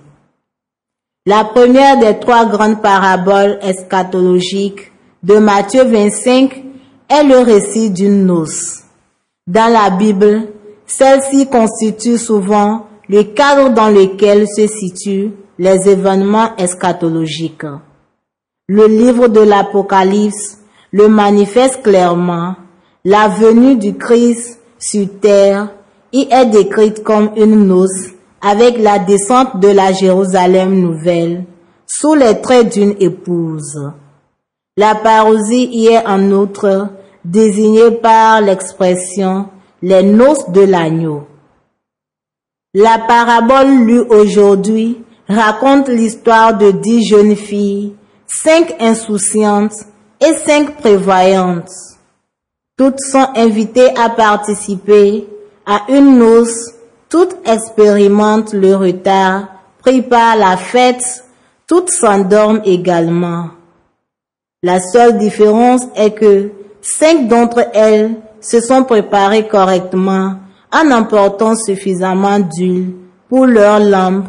La 1.27 1.43
première 1.43 1.99
des 1.99 2.17
trois 2.17 2.45
grandes 2.47 2.81
paraboles 2.81 3.59
eschatologiques 3.61 4.91
de 5.21 5.37
Matthieu 5.37 5.83
25 5.83 6.63
est 7.07 7.23
le 7.23 7.37
récit 7.37 7.91
d'une 7.91 8.25
noce. 8.25 8.81
Dans 9.45 9.71
la 9.71 9.91
Bible, 9.91 10.47
celle-ci 10.87 11.47
constitue 11.47 12.17
souvent 12.17 12.87
le 13.09 13.23
cadre 13.23 13.73
dans 13.73 13.89
lequel 13.89 14.47
se 14.47 14.67
situent 14.67 15.31
les 15.57 15.89
événements 15.89 16.55
eschatologiques. 16.57 17.65
Le 18.67 18.85
livre 18.87 19.27
de 19.27 19.39
l'Apocalypse 19.39 20.59
le 20.91 21.07
manifeste 21.07 21.83
clairement. 21.83 22.55
La 23.05 23.29
venue 23.29 23.75
du 23.75 23.95
Christ 23.95 24.59
sur 24.77 25.07
terre 25.21 25.69
y 26.11 26.27
est 26.31 26.45
décrite 26.45 27.03
comme 27.03 27.31
une 27.37 27.65
noce 27.65 28.11
avec 28.41 28.77
la 28.77 28.99
descente 28.99 29.59
de 29.59 29.69
la 29.69 29.91
Jérusalem 29.93 30.79
nouvelle 30.79 31.45
sous 31.85 32.13
les 32.13 32.41
traits 32.41 32.73
d'une 32.73 32.95
épouse. 32.99 33.91
La 34.75 34.95
parousie 34.95 35.69
y 35.71 35.87
est 35.87 36.05
en 36.05 36.31
outre 36.31 36.89
désignée 37.23 37.91
par 37.91 38.41
l'expression 38.41 39.47
les 39.81 40.03
noces 40.03 40.49
de 40.49 40.61
l'agneau. 40.61 41.23
La 42.79 42.99
parabole 42.99 43.87
lue 43.87 44.01
aujourd'hui 44.01 45.03
raconte 45.27 45.89
l'histoire 45.89 46.55
de 46.55 46.69
dix 46.69 47.07
jeunes 47.07 47.35
filles, 47.35 47.95
cinq 48.27 48.75
insouciantes 48.79 49.73
et 50.21 50.31
cinq 50.45 50.75
prévoyantes. 50.75 51.71
Toutes 52.77 52.99
sont 52.99 53.29
invitées 53.35 53.97
à 53.97 54.11
participer 54.11 55.27
à 55.65 55.85
une 55.89 56.19
noce, 56.19 56.75
toutes 57.09 57.35
expérimentent 57.49 58.53
le 58.53 58.75
retard 58.75 59.47
pris 59.79 60.05
la 60.11 60.55
fête, 60.55 61.23
toutes 61.65 61.89
s'endorment 61.89 62.61
également. 62.63 63.49
La 64.61 64.79
seule 64.79 65.17
différence 65.17 65.81
est 65.95 66.11
que 66.11 66.51
cinq 66.83 67.27
d'entre 67.27 67.71
elles 67.73 68.17
se 68.39 68.61
sont 68.61 68.83
préparées 68.83 69.47
correctement 69.47 70.35
en 70.71 70.91
emportant 70.91 71.55
suffisamment 71.55 72.39
d'huile 72.39 72.93
pour 73.29 73.45
leur 73.45 73.79
lampe, 73.79 74.25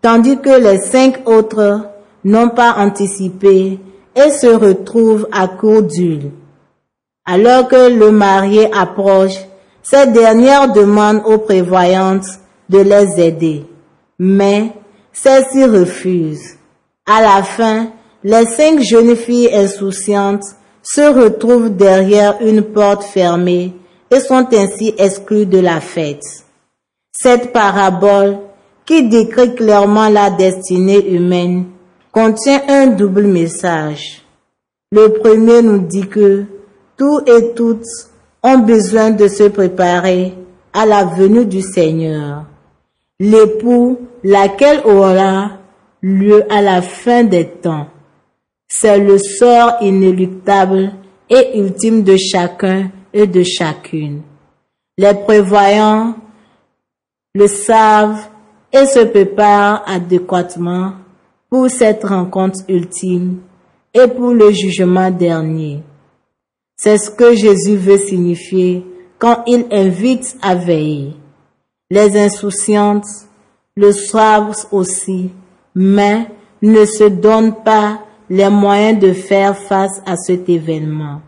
tandis 0.00 0.38
que 0.38 0.60
les 0.60 0.78
cinq 0.78 1.28
autres 1.28 1.86
n'ont 2.24 2.50
pas 2.50 2.74
anticipé 2.78 3.78
et 4.14 4.30
se 4.30 4.46
retrouvent 4.46 5.28
à 5.32 5.48
court 5.48 5.82
d'huile. 5.82 6.30
Alors 7.24 7.68
que 7.68 7.88
le 7.88 8.10
marié 8.10 8.68
approche, 8.74 9.36
cette 9.82 10.12
dernière 10.12 10.72
demande 10.72 11.22
aux 11.24 11.38
prévoyantes 11.38 12.26
de 12.68 12.78
les 12.78 13.20
aider. 13.20 13.66
Mais 14.18 14.72
celles-ci 15.12 15.64
refusent. 15.64 16.56
À 17.06 17.20
la 17.20 17.42
fin, 17.42 17.88
les 18.24 18.46
cinq 18.46 18.80
jeunes 18.80 19.16
filles 19.16 19.54
insouciantes 19.54 20.44
se 20.82 21.00
retrouvent 21.00 21.70
derrière 21.70 22.36
une 22.40 22.62
porte 22.62 23.04
fermée 23.04 23.74
et 24.12 24.20
sont 24.20 24.46
ainsi 24.52 24.94
exclues 24.98 25.46
de 25.46 25.58
la 25.58 25.80
fête. 25.80 26.22
Cette 27.10 27.52
parabole, 27.52 28.38
qui 28.84 29.08
décrit 29.08 29.54
clairement 29.54 30.08
la 30.08 30.30
destinée 30.30 31.14
humaine, 31.14 31.66
contient 32.12 32.60
un 32.68 32.88
double 32.88 33.26
message. 33.26 34.22
Le 34.90 35.08
premier 35.08 35.62
nous 35.62 35.78
dit 35.78 36.06
que 36.06 36.44
tous 36.98 37.20
et 37.26 37.54
toutes 37.54 37.86
ont 38.42 38.58
besoin 38.58 39.10
de 39.10 39.28
se 39.28 39.44
préparer 39.44 40.34
à 40.74 40.84
la 40.84 41.04
venue 41.04 41.46
du 41.46 41.62
Seigneur, 41.62 42.44
l'époux 43.18 43.98
laquelle 44.24 44.82
aura 44.84 45.52
lieu 46.02 46.44
à 46.50 46.60
la 46.60 46.82
fin 46.82 47.24
des 47.24 47.46
temps. 47.46 47.86
C'est 48.68 48.98
le 48.98 49.16
sort 49.18 49.76
inéluctable 49.80 50.92
et 51.30 51.58
ultime 51.58 52.02
de 52.02 52.16
chacun 52.16 52.90
et 53.12 53.26
de 53.26 53.42
chacune. 53.42 54.22
Les 54.98 55.14
prévoyants 55.14 56.14
le 57.34 57.46
savent 57.46 58.28
et 58.72 58.86
se 58.86 59.00
préparent 59.00 59.82
adéquatement 59.86 60.92
pour 61.48 61.68
cette 61.70 62.04
rencontre 62.04 62.60
ultime 62.68 63.40
et 63.94 64.06
pour 64.06 64.32
le 64.32 64.50
jugement 64.50 65.10
dernier. 65.10 65.82
C'est 66.76 66.98
ce 66.98 67.10
que 67.10 67.34
Jésus 67.34 67.76
veut 67.76 67.98
signifier 67.98 68.86
quand 69.18 69.44
il 69.46 69.66
invite 69.70 70.36
à 70.42 70.54
veiller. 70.54 71.14
Les 71.90 72.18
insouciantes 72.18 73.06
le 73.76 73.92
savent 73.92 74.66
aussi, 74.72 75.30
mais 75.74 76.26
ne 76.62 76.84
se 76.84 77.04
donnent 77.04 77.62
pas 77.62 78.00
les 78.28 78.48
moyens 78.48 78.98
de 78.98 79.12
faire 79.12 79.56
face 79.56 80.02
à 80.06 80.16
cet 80.16 80.48
événement. 80.48 81.20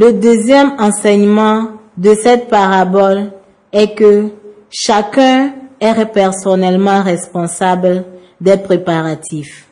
Le 0.00 0.14
deuxième 0.14 0.76
enseignement 0.78 1.72
de 1.98 2.14
cette 2.14 2.48
parabole 2.48 3.32
est 3.70 3.94
que 3.94 4.30
chacun 4.70 5.52
est 5.78 6.06
personnellement 6.06 7.02
responsable 7.02 8.06
des 8.40 8.56
préparatifs. 8.56 9.68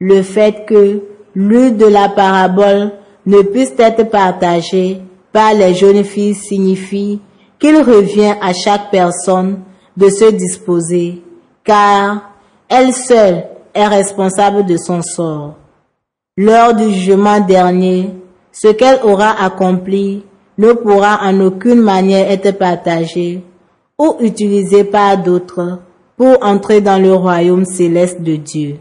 Le 0.00 0.22
fait 0.22 0.64
que 0.66 1.02
l'huile 1.34 1.76
de 1.76 1.84
la 1.84 2.08
parabole 2.08 2.92
ne 3.26 3.42
puisse 3.42 3.74
être 3.78 4.08
partagée 4.08 5.02
par 5.30 5.52
les 5.52 5.74
jeunes 5.74 6.04
filles 6.04 6.36
signifie 6.36 7.20
qu'il 7.58 7.76
revient 7.82 8.36
à 8.40 8.54
chaque 8.54 8.90
personne 8.90 9.58
de 9.94 10.08
se 10.08 10.30
disposer, 10.30 11.22
car 11.64 12.30
elle 12.66 12.94
seule 12.94 13.44
est 13.74 13.86
responsable 13.86 14.64
de 14.64 14.78
son 14.78 15.02
sort. 15.02 15.56
Lors 16.38 16.72
du 16.72 16.90
jugement 16.94 17.40
dernier, 17.40 18.14
ce 18.52 18.68
qu'elle 18.68 19.00
aura 19.02 19.42
accompli 19.42 20.24
ne 20.58 20.72
pourra 20.72 21.20
en 21.22 21.40
aucune 21.40 21.80
manière 21.80 22.30
être 22.30 22.56
partagé 22.58 23.42
ou 23.98 24.16
utilisé 24.20 24.84
par 24.84 25.18
d'autres 25.18 25.78
pour 26.16 26.44
entrer 26.44 26.80
dans 26.80 27.00
le 27.00 27.14
royaume 27.14 27.64
céleste 27.64 28.20
de 28.20 28.36
Dieu. 28.36 28.76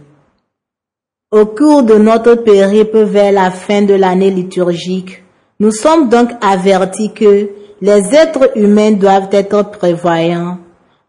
Au 1.32 1.46
cours 1.46 1.84
de 1.84 1.96
notre 1.96 2.36
périple 2.36 3.04
vers 3.04 3.32
la 3.32 3.52
fin 3.52 3.84
de 3.84 3.94
l'année 3.94 4.32
liturgique, 4.32 5.24
nous 5.60 5.72
sommes 5.72 6.10
donc 6.10 6.30
avertis 6.42 7.14
que 7.14 7.50
les 7.82 8.16
êtres 8.16 8.58
humains 8.58 8.92
doivent 8.92 9.30
être 9.32 9.72
prévoyants 9.72 10.58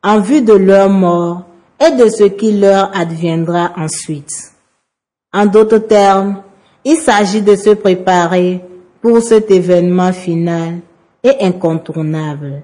en 0.02 0.20
vue 0.20 0.42
de 0.42 0.52
leur 0.52 0.88
mort 0.88 1.42
et 1.80 1.96
de 1.96 2.08
ce 2.08 2.24
qui 2.24 2.52
leur 2.52 2.96
adviendra 2.96 3.72
ensuite. 3.76 4.52
En 5.32 5.46
d'autres 5.46 5.78
termes, 5.78 6.42
il 6.84 6.96
s'agit 6.96 7.42
de 7.42 7.56
se 7.56 7.70
préparer 7.70 8.60
pour 9.00 9.20
cet 9.20 9.50
événement 9.50 10.12
final 10.12 10.80
et 11.22 11.44
incontournable. 11.44 12.62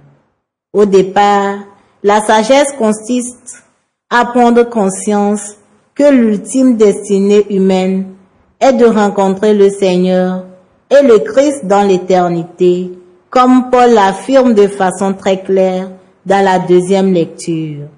Au 0.72 0.84
départ, 0.84 1.58
la 2.02 2.20
sagesse 2.20 2.72
consiste 2.78 3.64
à 4.10 4.24
prendre 4.26 4.62
conscience 4.64 5.56
que 5.94 6.10
l'ultime 6.10 6.76
destinée 6.76 7.46
humaine 7.50 8.14
est 8.60 8.74
de 8.74 8.86
rencontrer 8.86 9.54
le 9.54 9.70
Seigneur 9.70 10.44
et 10.90 11.02
le 11.02 11.18
Christ 11.18 11.66
dans 11.66 11.82
l'éternité, 11.82 12.92
comme 13.30 13.70
Paul 13.70 13.92
l'affirme 13.92 14.54
de 14.54 14.66
façon 14.66 15.14
très 15.14 15.42
claire 15.42 15.90
dans 16.24 16.44
la 16.44 16.58
deuxième 16.58 17.12
lecture. 17.12 17.88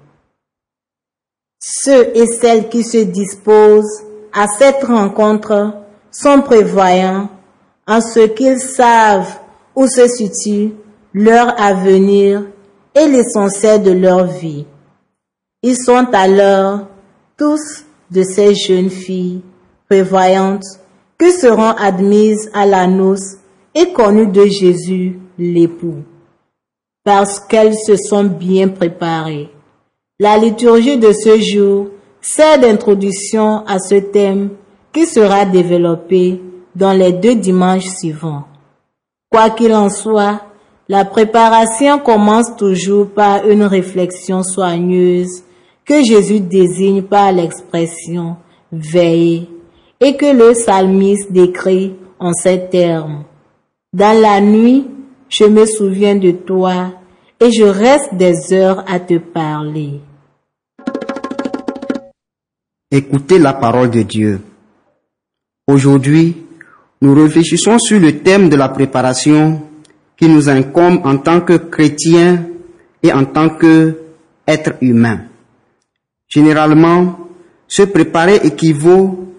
Ceux 1.59 2.15
et 2.15 2.25
celles 2.25 2.69
qui 2.69 2.83
se 2.83 2.97
disposent 2.97 4.03
à 4.33 4.47
cette 4.47 4.83
rencontre 4.83 5.73
sont 6.11 6.41
prévoyants 6.41 7.29
en 7.87 8.01
ce 8.01 8.27
qu'ils 8.27 8.59
savent 8.59 9.39
où 9.75 9.87
se 9.87 10.07
situe 10.07 10.73
leur 11.13 11.59
avenir 11.59 12.43
et 12.95 13.07
l'essentiel 13.07 13.83
de 13.83 13.91
leur 13.91 14.25
vie. 14.25 14.65
Ils 15.63 15.77
sont 15.77 16.07
alors 16.13 16.87
tous 17.37 17.85
de 18.11 18.23
ces 18.23 18.55
jeunes 18.55 18.89
filles 18.89 19.41
prévoyantes 19.89 20.65
qui 21.19 21.31
seront 21.31 21.71
admises 21.71 22.49
à 22.53 22.65
la 22.65 22.87
noce 22.87 23.37
et 23.75 23.91
connues 23.91 24.27
de 24.27 24.45
Jésus 24.45 25.19
l'époux, 25.37 26.03
parce 27.03 27.39
qu'elles 27.39 27.75
se 27.75 27.95
sont 27.95 28.23
bien 28.23 28.69
préparées. 28.69 29.49
La 30.19 30.37
liturgie 30.37 30.97
de 30.97 31.11
ce 31.11 31.39
jour 31.39 31.87
sert 32.21 32.59
d'introduction 32.59 33.65
à 33.65 33.79
ce 33.79 33.95
thème 33.95 34.49
qui 34.93 35.05
sera 35.05 35.45
développé 35.45 36.41
dans 36.75 36.93
les 36.93 37.13
deux 37.13 37.35
dimanches 37.35 37.87
suivants. 37.99 38.45
Quoi 39.31 39.51
qu'il 39.51 39.73
en 39.73 39.89
soit, 39.89 40.41
la 40.87 41.05
préparation 41.05 41.99
commence 41.99 42.55
toujours 42.57 43.09
par 43.09 43.47
une 43.47 43.63
réflexion 43.63 44.43
soigneuse 44.43 45.43
que 45.85 46.03
Jésus 46.03 46.39
désigne 46.39 47.03
par 47.03 47.31
l'expression 47.31 48.37
veiller 48.71 49.49
et 49.99 50.15
que 50.15 50.25
le 50.25 50.53
psalmiste 50.53 51.31
décrit 51.31 51.95
en 52.19 52.33
ces 52.33 52.69
termes. 52.69 53.23
Dans 53.93 54.19
la 54.19 54.39
nuit, 54.41 54.87
je 55.29 55.45
me 55.45 55.65
souviens 55.65 56.15
de 56.15 56.31
toi 56.31 56.91
et 57.39 57.51
je 57.51 57.63
reste 57.63 58.13
des 58.13 58.53
heures 58.53 58.83
à 58.87 58.99
te 58.99 59.17
parler. 59.17 60.01
Écoutez 62.91 63.37
la 63.37 63.53
parole 63.53 63.91
de 63.91 64.01
Dieu. 64.01 64.41
Aujourd'hui, 65.69 66.35
nous 66.99 67.13
réfléchissons 67.13 67.77
sur 67.77 67.99
le 67.99 68.23
thème 68.23 68.49
de 68.49 68.55
la 68.55 68.69
préparation 68.69 69.61
qui 70.17 70.27
nous 70.27 70.49
incombe 70.49 71.01
en 71.05 71.17
tant 71.17 71.41
que 71.41 71.57
chrétiens 71.57 72.43
et 73.03 73.13
en 73.13 73.25
tant 73.25 73.49
que 73.49 73.95
être 74.47 74.73
humain. 74.81 75.25
Généralement, 76.27 77.19
se 77.67 77.83
préparer 77.83 78.37
équivaut 78.37 79.31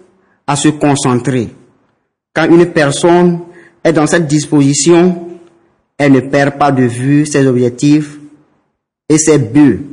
à 0.46 0.54
se 0.54 0.68
concentrer. 0.68 1.48
Quand 2.32 2.48
une 2.48 2.66
personne 2.66 3.40
est 3.82 3.92
dans 3.92 4.06
cette 4.06 4.28
disposition, 4.28 5.30
elle 5.98 6.12
ne 6.12 6.20
perd 6.20 6.56
pas 6.58 6.70
de 6.70 6.84
vue 6.84 7.26
ses 7.26 7.44
objectifs 7.44 8.20
et 9.08 9.18
ses 9.18 9.38
buts. 9.38 9.84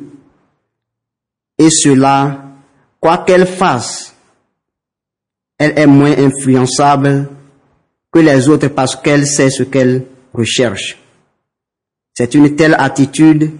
Et 1.58 1.72
cela, 1.72 2.44
quoi 3.00 3.24
qu'elle 3.26 3.48
fasse, 3.48 4.14
elle 5.58 5.78
est 5.78 5.88
moins 5.88 6.12
influençable 6.18 7.30
que 8.12 8.20
les 8.20 8.48
autres 8.50 8.68
parce 8.70 8.96
qu'elle 8.96 9.26
sait 9.26 9.50
ce 9.50 9.64
qu'elle 9.64 10.06
recherche. 10.34 10.98
C'est 12.14 12.34
une 12.36 12.56
telle 12.56 12.76
attitude 12.78 13.52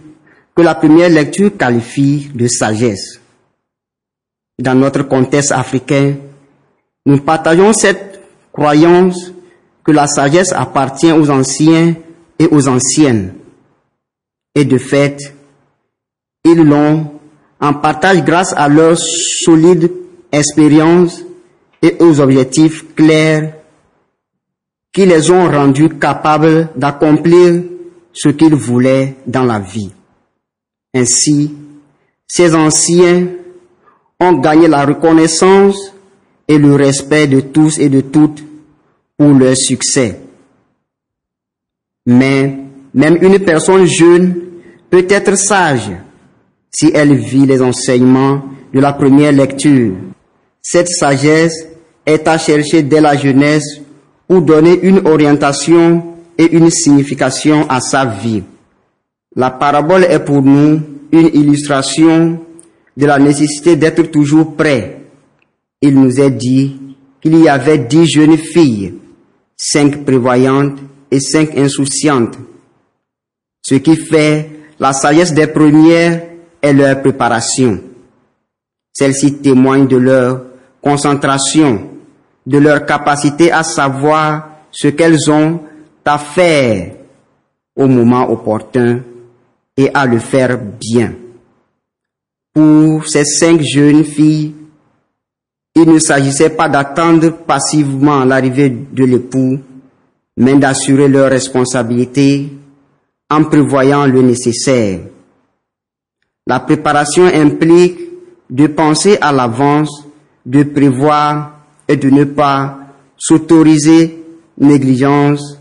que 0.56 0.62
la 0.62 0.76
première 0.76 1.10
lecture 1.10 1.56
qualifie 1.56 2.30
de 2.34 2.48
sagesse. 2.48 3.22
Dans 4.60 4.76
notre 4.76 5.04
contexte 5.04 5.52
africain, 5.52 6.16
nous 7.06 7.20
partageons 7.20 7.74
cette 7.74 8.20
croyance 8.52 9.32
que 9.84 9.92
la 9.92 10.08
sagesse 10.08 10.52
appartient 10.52 11.12
aux 11.12 11.30
anciens 11.30 11.96
et 12.40 12.48
aux 12.52 12.68
anciennes. 12.68 13.36
Et 14.56 14.66
de 14.66 14.78
fait, 14.78 15.18
ils 16.44 16.64
l'ont 16.64 17.20
en 17.60 17.74
partage 17.74 18.24
grâce 18.24 18.54
à 18.58 18.68
leur 18.68 18.98
solide 18.98 19.92
expérience 20.32 21.24
et 21.82 21.96
aux 22.00 22.20
objectifs 22.20 22.94
clairs 22.96 23.54
qui 24.94 25.06
les 25.06 25.30
ont 25.30 25.50
rendus 25.50 25.90
capables 25.90 26.70
d'accomplir 26.76 27.62
ce 28.14 28.30
qu'ils 28.30 28.56
voulaient 28.56 29.16
dans 29.28 29.44
la 29.44 29.60
vie. 29.60 29.92
Ainsi, 30.94 31.54
ces 32.28 32.56
anciens 32.56 33.28
ont 34.20 34.34
gagné 34.34 34.68
la 34.68 34.86
reconnaissance 34.86 35.94
et 36.48 36.58
le 36.58 36.74
respect 36.76 37.28
de 37.28 37.42
tous 37.42 37.78
et 37.78 37.90
de 37.90 38.02
toutes 38.02 38.44
pour 39.18 39.34
leur 39.34 39.56
succès. 39.56 40.20
Mais 42.08 42.58
même 42.94 43.18
une 43.22 43.40
personne 43.40 43.86
jeune 43.86 44.42
peut 44.90 45.06
être 45.10 45.38
sage 45.38 45.92
si 46.72 46.92
elle 46.94 47.16
vit 47.16 47.46
les 47.46 47.62
enseignements 47.62 48.44
de 48.74 48.80
la 48.80 48.94
première 48.94 49.32
lecture. 49.32 49.94
Cette 50.62 50.90
sagesse 50.90 51.68
est 52.06 52.28
à 52.28 52.38
chercher 52.38 52.84
dès 52.84 53.02
la 53.02 53.16
jeunesse 53.16 53.82
pour 54.28 54.42
donner 54.42 54.80
une 54.82 55.08
orientation 55.08 56.16
et 56.38 56.52
une 56.52 56.70
signification 56.70 57.68
à 57.70 57.80
sa 57.80 58.06
vie. 58.06 58.44
La 59.36 59.52
parabole 59.52 60.04
est 60.04 60.20
pour 60.20 60.42
nous 60.42 60.82
une 61.12 61.30
illustration 61.34 62.40
de 62.96 63.06
la 63.06 63.20
nécessité 63.20 63.76
d'être 63.76 64.04
toujours 64.04 64.56
prêt. 64.56 65.02
Il 65.82 66.00
nous 66.00 66.20
est 66.20 66.32
dit 66.32 66.80
qu'il 67.22 67.38
y 67.38 67.48
avait 67.48 67.78
dix 67.78 68.08
jeunes 68.08 68.38
filles, 68.38 68.96
cinq 69.56 70.04
prévoyantes 70.04 70.80
et 71.12 71.20
cinq 71.20 71.58
insouciantes. 71.58 72.38
Ce 73.62 73.76
qui 73.76 73.96
fait 73.96 74.50
la 74.80 74.94
sagesse 74.94 75.34
des 75.34 75.48
premières 75.48 76.24
est 76.62 76.74
leur 76.74 77.02
préparation. 77.02 77.82
Celle-ci 78.98 79.36
témoigne 79.36 79.88
de 79.88 79.98
leur 79.98 80.42
concentration, 80.82 81.88
de 82.48 82.58
leur 82.58 82.84
capacité 82.84 83.52
à 83.52 83.62
savoir 83.62 84.50
ce 84.72 84.88
qu'elles 84.88 85.30
ont 85.30 85.60
à 86.04 86.18
faire 86.18 86.94
au 87.76 87.88
moment 87.88 88.32
opportun 88.32 89.02
et 89.76 89.92
à 89.94 90.06
le 90.06 90.20
faire 90.20 90.58
bien. 90.58 91.14
Pour 92.54 93.06
ces 93.08 93.26
cinq 93.26 93.62
jeunes 93.62 94.04
filles, 94.04 94.56
il 95.76 95.88
ne 95.88 96.00
s'agissait 96.00 96.50
pas 96.50 96.70
d'attendre 96.70 97.30
passivement 97.46 98.24
l'arrivée 98.24 98.70
de 98.70 99.04
l'époux, 99.04 99.60
mais 100.38 100.56
d'assurer 100.56 101.08
leur 101.08 101.30
responsabilité 101.30 102.50
en 103.30 103.44
prévoyant 103.44 104.08
le 104.08 104.22
nécessaire. 104.22 105.02
La 106.48 106.62
préparation 106.62 107.26
implique 107.26 108.07
de 108.50 108.68
penser 108.68 109.18
à 109.22 109.32
l'avance 109.32 110.06
de 110.46 110.64
prévoir 110.64 111.60
et 111.88 111.98
de 111.98 112.10
ne 112.10 112.24
pas 112.24 112.80
s'autoriser 113.18 114.24
négligence 114.58 115.60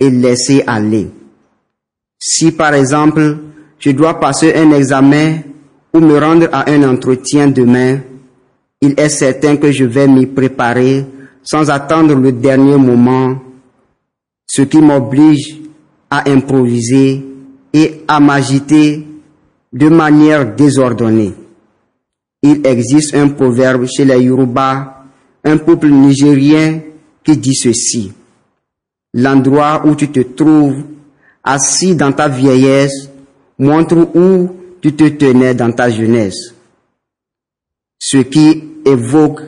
et 0.00 0.10
laisser 0.10 0.62
aller. 0.66 1.08
Si 2.18 2.52
par 2.52 2.74
exemple 2.74 3.38
je 3.78 3.90
dois 3.90 4.18
passer 4.18 4.54
un 4.54 4.72
examen 4.72 5.38
ou 5.92 6.00
me 6.00 6.18
rendre 6.18 6.48
à 6.52 6.70
un 6.70 6.82
entretien 6.88 7.48
demain, 7.48 8.00
il 8.80 8.94
est 8.98 9.08
certain 9.08 9.56
que 9.56 9.70
je 9.70 9.84
vais 9.84 10.08
m'y 10.08 10.26
préparer 10.26 11.06
sans 11.42 11.70
attendre 11.70 12.14
le 12.14 12.32
dernier 12.32 12.76
moment, 12.76 13.38
ce 14.46 14.62
qui 14.62 14.78
m'oblige 14.78 15.58
à 16.10 16.28
improviser 16.30 17.24
et 17.72 18.02
à 18.08 18.20
m'agiter 18.20 19.06
de 19.72 19.88
manière 19.88 20.54
désordonnée. 20.54 21.34
Il 22.46 22.60
existe 22.66 23.14
un 23.14 23.28
proverbe 23.30 23.86
chez 23.86 24.04
les 24.04 24.20
Yoruba, 24.22 25.02
un 25.44 25.56
peuple 25.56 25.88
nigérien, 25.88 26.82
qui 27.24 27.38
dit 27.38 27.54
ceci. 27.54 28.12
L'endroit 29.14 29.86
où 29.86 29.94
tu 29.94 30.08
te 30.10 30.20
trouves 30.20 30.84
assis 31.42 31.96
dans 31.96 32.12
ta 32.12 32.28
vieillesse 32.28 33.08
montre 33.58 33.96
où 34.14 34.50
tu 34.82 34.92
te 34.92 35.08
tenais 35.08 35.54
dans 35.54 35.72
ta 35.72 35.88
jeunesse. 35.88 36.54
Ce 37.98 38.18
qui 38.18 38.62
évoque 38.84 39.40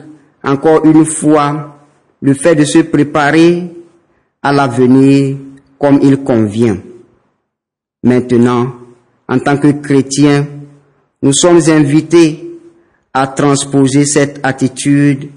encore 0.43 0.83
une 0.83 1.05
fois 1.05 1.79
le 2.19 2.33
fait 2.33 2.55
de 2.55 2.65
se 2.65 2.79
préparer 2.79 3.71
à 4.41 4.51
l'avenir 4.51 5.37
comme 5.77 5.99
il 6.01 6.23
convient. 6.23 6.79
Maintenant, 8.01 8.73
en 9.29 9.37
tant 9.37 9.57
que 9.57 9.67
chrétiens, 9.67 10.47
nous 11.21 11.33
sommes 11.33 11.61
invités 11.69 12.46
à 13.19 13.25
transposer 13.25 14.05
cette 14.05 14.39
attitude 14.43 15.29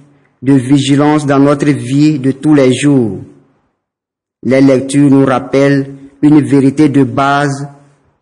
de 0.42 0.52
vigilance 0.52 1.24
dans 1.24 1.38
notre 1.38 1.70
vie 1.70 2.18
de 2.18 2.32
tous 2.32 2.52
les 2.52 2.74
jours. 2.74 3.20
Les 4.42 4.60
lectures 4.60 5.10
nous 5.10 5.24
rappellent 5.24 5.86
une 6.20 6.42
vérité 6.42 6.90
de 6.90 7.04
base 7.04 7.68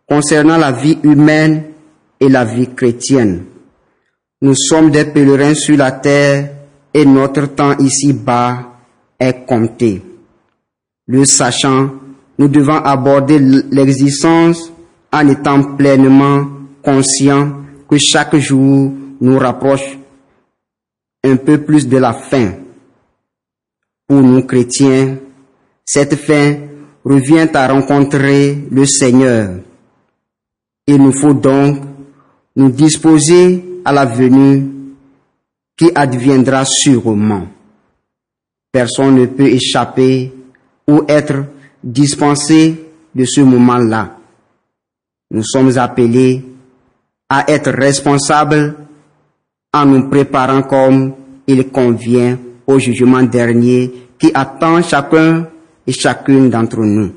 concernant 0.09 0.59
la 0.59 0.71
vie 0.71 0.99
humaine 1.03 1.65
et 2.21 2.29
la 2.29 2.45
vie 2.45 2.69
chrétienne. 2.69 3.47
Nous 4.41 4.55
sommes 4.55 4.93
des 4.93 5.07
pèlerins 5.07 5.55
sur 5.55 5.77
la 5.77 5.91
terre 5.91 6.51
et 6.95 7.05
notre 7.05 7.47
temps 7.47 7.77
ici-bas 7.79 8.61
est 9.19 9.45
compté. 9.45 10.01
Le 11.09 11.25
sachant, 11.25 11.91
nous 12.39 12.47
devons 12.47 12.77
aborder 12.77 13.41
l'existence 13.41 14.73
en 15.13 15.27
étant 15.27 15.75
pleinement 15.75 16.47
conscients 16.81 17.55
que 17.91 17.99
chaque 17.99 18.37
jour 18.37 18.93
nous 19.21 19.39
rapproche 19.39 19.99
un 21.25 21.37
peu 21.37 21.65
plus 21.65 21.87
de 21.89 21.97
la 21.99 22.13
fin. 22.13 22.55
Pour 24.07 24.23
nous 24.23 24.45
chrétiens, 24.45 25.19
cette 25.85 26.17
fin 26.17 26.57
revient 27.05 27.49
à 27.55 27.69
rencontrer 27.69 28.67
le 28.71 28.87
Seigneur. 28.87 29.61
Il 30.87 30.97
nous 30.97 31.13
faut 31.13 31.35
donc 31.35 31.83
nous 32.57 32.71
disposer 32.71 33.65
à 33.85 33.93
la 33.93 34.05
venue 34.05 34.67
qui 35.77 35.91
adviendra 35.95 36.65
sûrement. 36.65 37.47
Personne 38.73 39.17
ne 39.17 39.27
peut 39.27 39.47
échapper 39.47 40.33
ou 40.87 41.03
être 41.09 41.45
dispensé 41.83 42.85
de 43.15 43.25
ce 43.25 43.41
moment-là. 43.41 44.17
Nous 45.31 45.45
sommes 45.45 45.77
appelés 45.79 46.45
à 47.29 47.51
être 47.51 47.71
responsables 47.71 48.75
en 49.79 49.87
nous 49.87 50.09
préparant 50.09 50.63
comme 50.63 51.13
il 51.47 51.69
convient 51.71 52.37
au 52.67 52.79
jugement 52.79 53.23
dernier 53.23 53.93
qui 54.19 54.31
attend 54.35 54.83
chacun 54.83 55.47
et 55.87 55.93
chacune 55.93 56.51
d'entre 56.51 56.79
nous. 56.81 57.13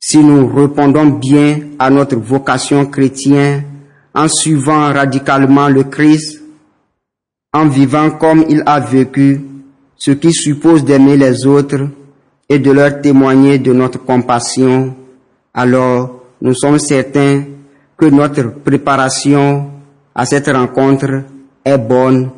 Si 0.00 0.18
nous 0.18 0.48
répondons 0.52 1.06
bien 1.06 1.60
à 1.78 1.88
notre 1.90 2.16
vocation 2.16 2.86
chrétienne 2.86 3.62
en 4.14 4.26
suivant 4.26 4.92
radicalement 4.92 5.68
le 5.68 5.84
Christ, 5.84 6.42
en 7.52 7.68
vivant 7.68 8.10
comme 8.10 8.44
il 8.48 8.62
a 8.66 8.80
vécu, 8.80 9.40
ce 9.96 10.10
qui 10.10 10.32
suppose 10.32 10.84
d'aimer 10.84 11.16
les 11.16 11.46
autres 11.46 11.88
et 12.48 12.58
de 12.58 12.72
leur 12.72 13.00
témoigner 13.00 13.60
de 13.60 13.72
notre 13.72 14.04
compassion, 14.04 14.96
alors 15.54 16.24
nous 16.40 16.54
sommes 16.54 16.80
certains 16.80 17.44
que 17.96 18.06
notre 18.06 18.50
préparation 18.64 19.70
à 20.14 20.26
cette 20.26 20.48
rencontre 20.48 21.24
est 21.64 21.78
bonne 21.78 22.30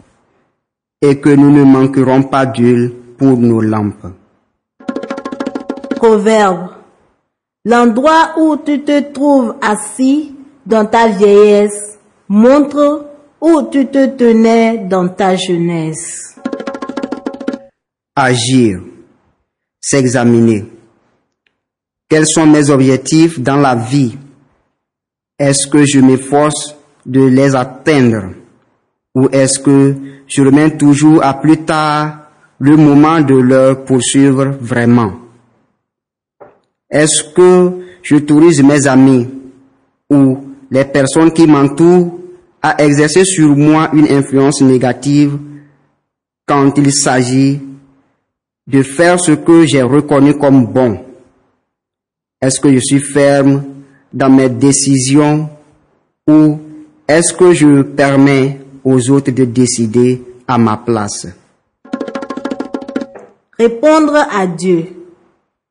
et 1.00 1.20
que 1.20 1.30
nous 1.30 1.50
ne 1.50 1.64
manquerons 1.64 2.22
pas 2.22 2.46
d'huile 2.46 2.92
pour 3.18 3.36
nos 3.36 3.60
lampes. 3.60 4.06
Proverbe. 5.96 6.70
L'endroit 7.64 8.34
où 8.38 8.56
tu 8.58 8.82
te 8.82 9.12
trouves 9.12 9.54
assis 9.62 10.34
dans 10.66 10.86
ta 10.86 11.08
vieillesse 11.08 11.98
montre 12.28 13.06
où 13.40 13.62
tu 13.70 13.86
te 13.86 14.06
tenais 14.16 14.78
dans 14.78 15.08
ta 15.08 15.36
jeunesse. 15.36 16.38
Agir, 18.16 18.80
s'examiner. 19.80 20.66
Quels 22.08 22.26
sont 22.26 22.46
mes 22.46 22.70
objectifs 22.70 23.40
dans 23.40 23.56
la 23.56 23.74
vie? 23.74 24.16
Est-ce 25.38 25.66
que 25.66 25.84
je 25.84 26.00
m'efforce 26.00 26.76
de 27.06 27.22
les 27.22 27.54
atteindre 27.54 28.30
Ou 29.14 29.28
est-ce 29.30 29.58
que 29.58 29.94
je 30.26 30.42
remets 30.42 30.76
toujours 30.76 31.24
à 31.24 31.34
plus 31.34 31.58
tard 31.58 32.18
le 32.58 32.76
moment 32.76 33.20
de 33.20 33.34
leur 33.34 33.84
poursuivre 33.84 34.46
vraiment 34.60 35.12
Est-ce 36.90 37.24
que 37.34 37.72
je 38.02 38.16
j'autorise 38.16 38.62
mes 38.62 38.86
amis 38.86 39.28
ou 40.10 40.38
les 40.70 40.84
personnes 40.84 41.32
qui 41.32 41.46
m'entourent 41.46 42.18
à 42.62 42.82
exercer 42.82 43.24
sur 43.24 43.56
moi 43.56 43.90
une 43.92 44.08
influence 44.08 44.60
négative 44.62 45.38
quand 46.46 46.76
il 46.78 46.92
s'agit 46.92 47.60
de 48.66 48.82
faire 48.82 49.20
ce 49.20 49.32
que 49.32 49.66
j'ai 49.66 49.82
reconnu 49.82 50.34
comme 50.38 50.66
bon 50.66 50.98
Est-ce 52.40 52.60
que 52.60 52.72
je 52.72 52.80
suis 52.80 53.00
ferme 53.00 53.64
dans 54.12 54.30
mes 54.30 54.48
décisions 54.48 55.48
ou 56.26 56.58
est-ce 57.06 57.34
que 57.34 57.52
je 57.52 57.82
permets 57.82 58.60
aux 58.82 59.10
autres 59.10 59.30
de 59.30 59.44
décider 59.44 60.22
à 60.48 60.56
ma 60.56 60.78
place? 60.78 61.26
Répondre 63.58 64.16
à 64.16 64.46
Dieu. 64.46 64.86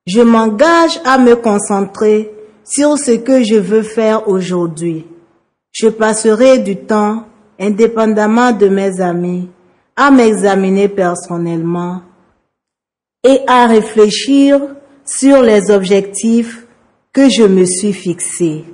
Je 0.06 0.22
m'engage 0.22 1.00
à 1.06 1.18
me 1.18 1.36
concentrer 1.36 2.32
sur 2.64 2.98
ce 2.98 3.12
que 3.12 3.44
je 3.44 3.56
veux 3.56 3.82
faire 3.82 4.28
aujourd'hui. 4.28 5.06
Je 5.72 5.88
passerai 5.88 6.60
du 6.60 6.76
temps, 6.76 7.26
indépendamment 7.60 8.52
de 8.52 8.68
mes 8.68 9.02
amis, 9.02 9.50
à 9.96 10.12
m'examiner 10.12 10.88
personnellement 10.88 12.02
et 13.24 13.40
à 13.48 13.66
réfléchir 13.66 14.62
sur 15.06 15.42
les 15.42 15.72
objectifs 15.72 16.68
que 17.12 17.30
je 17.30 17.44
me 17.44 17.66
suis 17.66 17.94
fixés 17.94 18.66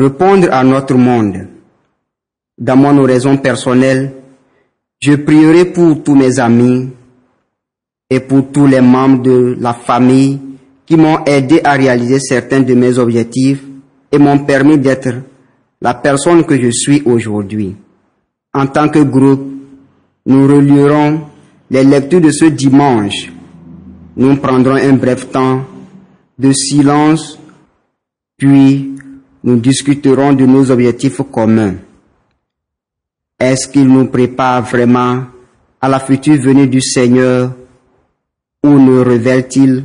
répondre 0.00 0.48
à 0.50 0.64
notre 0.64 0.94
monde. 0.94 1.46
Dans 2.56 2.76
mon 2.76 2.96
oraison 2.96 3.36
personnelle, 3.36 4.12
je 4.98 5.14
prierai 5.14 5.66
pour 5.66 6.02
tous 6.02 6.14
mes 6.14 6.40
amis 6.40 6.88
et 8.08 8.20
pour 8.20 8.50
tous 8.50 8.66
les 8.66 8.80
membres 8.80 9.22
de 9.22 9.56
la 9.60 9.74
famille 9.74 10.40
qui 10.86 10.96
m'ont 10.96 11.22
aidé 11.26 11.60
à 11.62 11.72
réaliser 11.72 12.18
certains 12.18 12.60
de 12.60 12.74
mes 12.74 12.98
objectifs 12.98 13.62
et 14.10 14.18
m'ont 14.18 14.38
permis 14.38 14.78
d'être 14.78 15.14
la 15.82 15.92
personne 15.92 16.44
que 16.44 16.58
je 16.58 16.70
suis 16.70 17.02
aujourd'hui. 17.04 17.76
En 18.54 18.66
tant 18.66 18.88
que 18.88 19.00
groupe, 19.00 19.46
nous 20.26 20.46
relierons 20.46 21.20
les 21.70 21.84
lectures 21.84 22.22
de 22.22 22.30
ce 22.30 22.46
dimanche. 22.46 23.30
Nous 24.16 24.36
prendrons 24.36 24.76
un 24.76 24.94
bref 24.94 25.30
temps 25.30 25.62
de 26.38 26.52
silence, 26.52 27.38
puis 28.38 28.90
nous 29.42 29.56
discuterons 29.56 30.32
de 30.32 30.44
nos 30.44 30.70
objectifs 30.70 31.22
communs. 31.30 31.74
Est-ce 33.38 33.68
qu'il 33.68 33.88
nous 33.88 34.06
prépare 34.06 34.62
vraiment 34.62 35.24
à 35.80 35.88
la 35.88 35.98
future 35.98 36.40
venue 36.40 36.66
du 36.66 36.82
Seigneur 36.82 37.52
ou 38.62 38.68
ne 38.68 39.00
révèle-t-il 39.00 39.84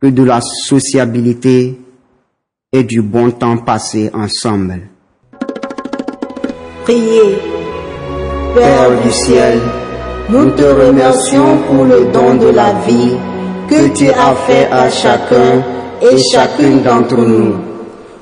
que 0.00 0.06
de 0.06 0.22
la 0.22 0.40
sociabilité 0.40 1.78
et 2.72 2.84
du 2.84 3.02
bon 3.02 3.30
temps 3.30 3.58
passé 3.58 4.10
ensemble? 4.14 4.88
Priez. 6.84 7.38
Père 8.54 9.02
du 9.02 9.10
ciel, 9.10 9.58
nous 10.30 10.50
te 10.52 10.62
remercions 10.62 11.58
pour 11.66 11.84
le 11.84 12.10
don 12.10 12.36
de 12.36 12.48
la 12.48 12.72
vie 12.86 13.14
que 13.68 13.94
tu 13.94 14.08
as 14.08 14.34
fait 14.46 14.66
à 14.70 14.88
chacun 14.88 15.62
et 16.00 16.16
chacune 16.32 16.82
d'entre 16.82 17.16
nous. 17.16 17.67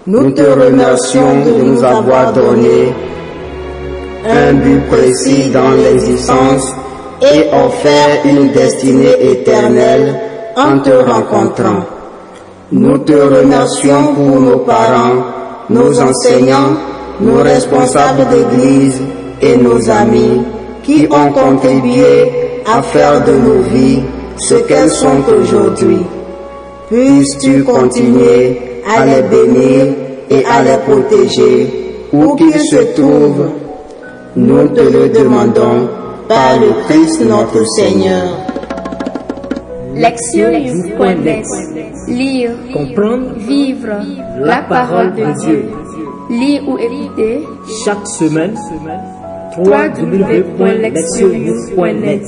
Nous 0.09 0.31
te 0.31 0.43
remercions 0.43 1.45
de 1.45 1.51
nous 1.65 1.83
avoir 1.83 2.33
donné 2.33 2.95
un 4.25 4.53
but 4.53 4.81
précis 4.89 5.51
dans 5.51 5.73
l'existence 5.73 6.63
et 7.21 7.49
offert 7.53 8.25
une 8.25 8.53
destinée 8.53 9.33
éternelle 9.33 10.15
en 10.57 10.79
te 10.79 10.91
rencontrant. 10.91 11.83
Nous 12.71 12.99
te 12.99 13.15
remercions 13.15 14.15
pour 14.15 14.41
nos 14.41 14.59
parents, 14.59 15.25
nos 15.71 16.01
enseignants, 16.01 16.77
nos 17.21 17.43
responsables 17.43 18.29
d'église 18.29 19.03
et 19.43 19.57
nos 19.57 19.91
amis 19.91 20.43
qui 20.85 21.09
ont 21.11 21.33
contribué 21.33 22.63
à 22.65 22.81
faire 22.81 23.25
de 23.25 23.33
nos 23.33 23.61
vies 23.63 24.03
ce 24.39 24.55
qu'elles 24.55 24.91
sont 24.91 25.25
aujourd'hui. 25.29 25.99
Puisses-tu 26.89 27.65
continuer 27.65 28.59
à 28.87 29.05
les 29.05 29.23
bénir 29.23 29.87
et 30.31 30.45
à 30.45 30.63
les 30.63 30.77
protéger 30.87 31.67
où 32.13 32.37
qu'ils 32.37 32.61
se 32.61 32.95
trouvent. 32.95 33.51
Nous 34.37 34.69
te 34.69 34.83
le 34.83 35.09
demandons 35.09 35.89
par 36.29 36.61
le 36.61 36.69
Christ 36.85 37.23
notre 37.27 37.65
Seigneur. 37.77 38.37
Lectionnews.net 39.95 41.45
Lire, 42.09 42.53
Comprendre, 42.73 43.35
vivre 43.37 43.97
la 44.39 44.63
parole 44.63 45.13
de 45.15 45.25
Dieu. 45.41 45.65
Lire 46.31 46.63
ou 46.69 46.79
écouter 46.79 47.43
chaque 47.85 48.07
semaine 48.07 48.55
www.lectionnews.net 49.59 52.23